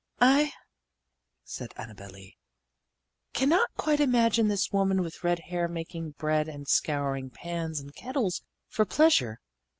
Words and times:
"I," 0.19 0.51
said 1.43 1.73
Annabel 1.77 2.09
Lee, 2.09 2.35
"can 3.33 3.49
not 3.49 3.69
quite 3.77 3.99
imagine 3.99 4.47
this 4.47 4.71
woman 4.71 5.03
with 5.03 5.21
the 5.21 5.27
red 5.27 5.37
hair 5.37 5.67
making 5.67 6.15
bread 6.17 6.47
and 6.47 6.67
scouring 6.67 7.29
pans 7.29 7.79
and 7.79 7.93
kettles 7.95 8.41
for 8.67 8.83
pleasure. 8.83 9.39